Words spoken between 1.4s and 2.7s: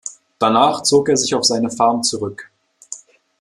seine Farm zurück.